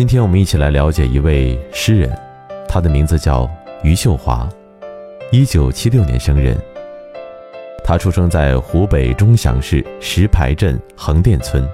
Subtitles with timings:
[0.00, 2.10] 今天我们一起来了解一位诗人，
[2.66, 3.46] 他的名字叫
[3.82, 4.48] 余秀华，
[5.30, 6.56] 一九七六年生人。
[7.84, 11.68] 他出生在湖北钟祥市石牌镇横店村，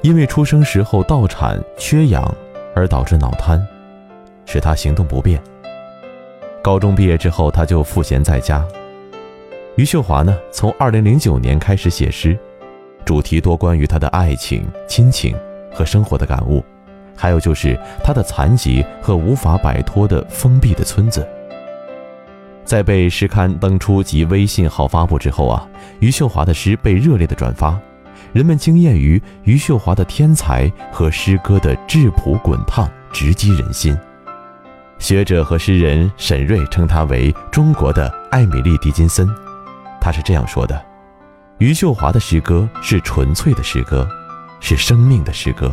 [0.00, 2.34] 因为出生时候道产缺氧
[2.74, 3.62] 而导致脑瘫，
[4.46, 5.38] 使他行动不便。
[6.62, 8.66] 高中毕业之后，他就赋闲在家。
[9.76, 12.38] 余秀华呢，从二零零九年开始写诗，
[13.04, 15.36] 主题多关于他的爱情、亲情
[15.70, 16.64] 和生活的感悟。
[17.18, 21.26] 还有就是他的残疾和无法摆脱的封闭的村子。
[22.64, 25.66] 在被诗刊登出及微信号发布之后啊，
[26.00, 27.78] 余秀华的诗被热烈的转发，
[28.32, 33.98] 人们惊艳于余秀华的天才和诗歌的质朴滚烫，直击人心。
[34.98, 39.26] 学者和诗人沈瑞称他为中国的艾米丽·狄金森。
[40.00, 40.80] 他是这样说的：
[41.58, 44.06] 余秀华的诗歌是纯粹的诗歌，
[44.60, 45.72] 是生命的诗歌。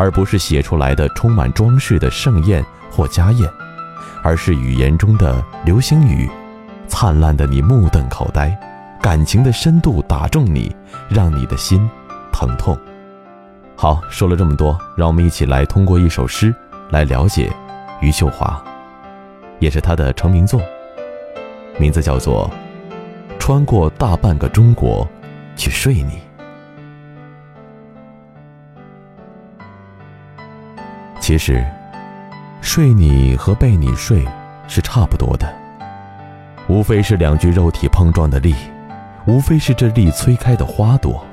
[0.00, 3.46] 而不是写出来的充满装饰的盛宴或家宴，
[4.22, 6.26] 而是语言中的流星雨，
[6.88, 8.50] 灿烂的你目瞪口呆，
[9.02, 10.74] 感情的深度打中你，
[11.10, 11.86] 让你的心
[12.32, 12.74] 疼痛。
[13.76, 16.54] 好，说了这么多，让我们一起来通过一首诗
[16.88, 17.52] 来了解
[18.00, 18.58] 余秀华，
[19.58, 20.62] 也是她的成名作，
[21.78, 22.50] 名字叫做
[23.38, 25.06] 《穿过大半个中国
[25.56, 26.12] 去睡你》。
[31.30, 31.64] 其实，
[32.60, 34.26] 睡你和被你睡
[34.66, 35.48] 是差不多的，
[36.66, 38.52] 无非是两具肉体碰撞的力，
[39.26, 41.24] 无非是这力催开的花朵，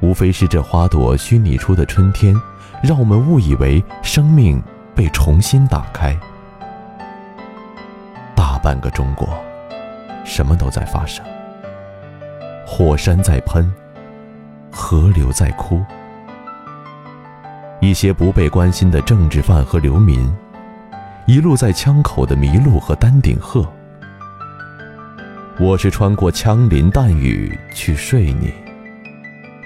[0.00, 2.34] 无非是这花朵虚拟出的春天，
[2.82, 4.62] 让我们误以为生命
[4.94, 6.18] 被重新打开。
[8.34, 9.28] 大半个中国，
[10.24, 11.22] 什么都在发生，
[12.66, 13.70] 火山在喷，
[14.72, 15.84] 河流在哭。
[17.86, 20.28] 一些不被关心的政治犯和流民，
[21.24, 23.64] 一路在枪口的麋鹿和丹顶鹤。
[25.60, 28.52] 我是穿过枪林弹雨去睡你，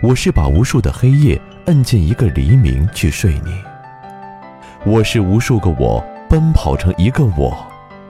[0.02, 3.58] 我是把无数的黑夜摁进一个黎明去睡你，
[4.84, 7.56] 我是无数个我奔跑成一个我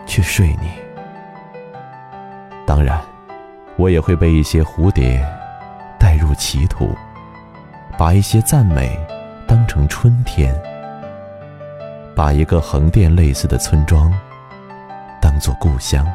[0.07, 0.73] 去睡你。
[2.67, 3.01] 当然，
[3.77, 5.25] 我也会被一些蝴蝶
[6.01, 6.93] 带入歧途，
[7.97, 8.99] 把一些赞美。
[9.51, 10.55] 当成春天，
[12.15, 14.09] 把一个横店类似的村庄
[15.21, 16.07] 当做故乡，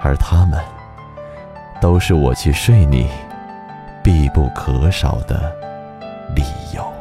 [0.00, 0.62] 而他们
[1.80, 3.10] 都是我去睡你
[4.04, 5.52] 必不可少的
[6.32, 6.93] 理由。